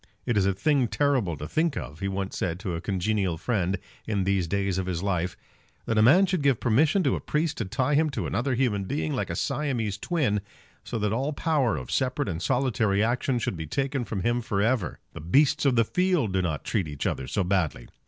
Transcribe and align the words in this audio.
"It 0.25 0.35
is 0.35 0.47
a 0.47 0.53
thing 0.55 0.87
terrible 0.87 1.37
to 1.37 1.47
think 1.47 1.77
of," 1.77 1.99
he 1.99 2.07
once 2.07 2.35
said 2.35 2.59
to 2.61 2.73
a 2.73 2.81
congenial 2.81 3.37
friend 3.37 3.77
in 4.07 4.23
these 4.23 4.47
days 4.47 4.79
of 4.79 4.87
his 4.87 5.03
life, 5.03 5.37
"that 5.85 5.99
a 5.99 6.01
man 6.01 6.25
should 6.25 6.41
give 6.41 6.59
permission 6.59 7.03
to 7.03 7.15
a 7.15 7.19
priest 7.19 7.59
to 7.59 7.65
tie 7.65 7.93
him 7.93 8.09
to 8.09 8.25
another 8.25 8.55
human 8.55 8.85
being 8.85 9.13
like 9.13 9.29
a 9.29 9.35
Siamese 9.35 9.99
twin, 9.99 10.41
so 10.83 10.97
that 10.97 11.13
all 11.13 11.33
power 11.33 11.77
of 11.77 11.91
separate 11.91 12.29
and 12.29 12.41
solitary 12.41 13.03
action 13.03 13.37
should 13.37 13.55
be 13.55 13.67
taken 13.67 14.03
from 14.03 14.21
him 14.21 14.41
for 14.41 14.59
ever! 14.59 14.97
The 15.13 15.21
beasts 15.21 15.65
of 15.67 15.75
the 15.75 15.85
field 15.85 16.33
do 16.33 16.41
not 16.41 16.63
treat 16.65 16.87
each 16.87 17.05
other 17.05 17.27
so 17.27 17.43
badly. 17.43 17.87